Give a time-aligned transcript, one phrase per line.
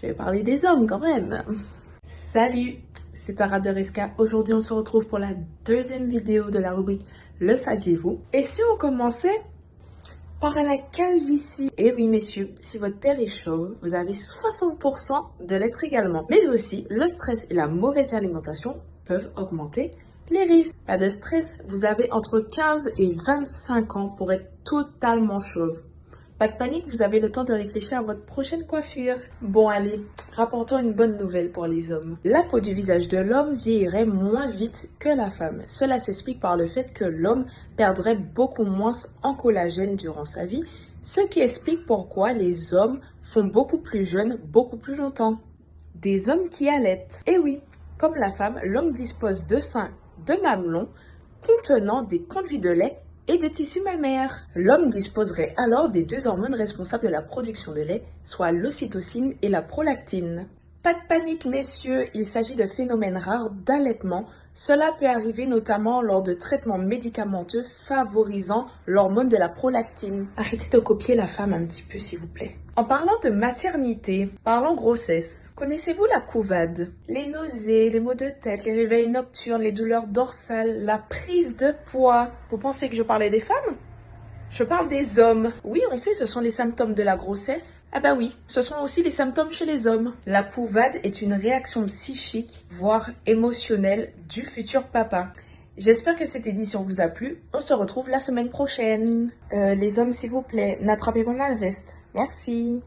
[0.00, 1.44] Je vais parler des hommes quand même.
[2.02, 2.78] Salut,
[3.12, 4.10] c'est Tara de Resca.
[4.16, 5.34] Aujourd'hui, on se retrouve pour la
[5.66, 7.04] deuxième vidéo de la rubrique
[7.38, 8.18] Le saviez-vous?
[8.32, 9.42] Et si on commençait
[10.40, 11.70] par la calvitie?
[11.76, 16.26] Et oui, messieurs, si votre père est chauve, vous avez 60% de l'être également.
[16.30, 19.90] Mais aussi, le stress et la mauvaise alimentation peuvent augmenter
[20.30, 20.78] les risques.
[20.86, 25.82] Pas de stress, vous avez entre 15 et 25 ans pour être totalement chauve.
[26.40, 29.18] Pas de panique, vous avez le temps de réfléchir à votre prochaine coiffure.
[29.42, 30.00] Bon allez,
[30.32, 32.16] rapportons une bonne nouvelle pour les hommes.
[32.24, 35.60] La peau du visage de l'homme vieillirait moins vite que la femme.
[35.66, 37.44] Cela s'explique par le fait que l'homme
[37.76, 40.64] perdrait beaucoup moins en collagène durant sa vie,
[41.02, 45.42] ce qui explique pourquoi les hommes font beaucoup plus jeunes beaucoup plus longtemps.
[45.96, 47.20] Des hommes qui allaitent.
[47.26, 47.60] Et oui,
[47.98, 49.90] comme la femme, l'homme dispose de seins,
[50.26, 50.88] de mamelons
[51.46, 54.46] contenant des conduits de lait et des tissus mammaires.
[54.54, 59.48] L'homme disposerait alors des deux hormones responsables de la production de lait, soit l'ocytocine et
[59.48, 60.46] la prolactine.
[60.82, 64.24] Pas de panique, messieurs, il s'agit de phénomènes rares d'allaitement.
[64.54, 70.26] Cela peut arriver notamment lors de traitements médicamenteux favorisant l'hormone de la prolactine.
[70.38, 72.56] Arrêtez de copier la femme un petit peu, s'il vous plaît.
[72.76, 75.52] En parlant de maternité, parlons grossesse.
[75.54, 76.90] Connaissez-vous la couvade?
[77.08, 81.74] Les nausées, les maux de tête, les réveils nocturnes, les douleurs dorsales, la prise de
[81.92, 82.30] poids?
[82.48, 83.76] Vous pensez que je parlais des femmes?
[84.50, 85.52] Je parle des hommes.
[85.64, 87.84] Oui, on sait, ce sont les symptômes de la grossesse.
[87.92, 90.14] Ah bah oui, ce sont aussi les symptômes chez les hommes.
[90.26, 95.32] La pouvade est une réaction psychique, voire émotionnelle, du futur papa.
[95.78, 97.40] J'espère que cette édition vous a plu.
[97.54, 99.30] On se retrouve la semaine prochaine.
[99.52, 101.96] Euh, les hommes, s'il vous plaît, n'attrapez pas ma veste.
[102.14, 102.82] Merci.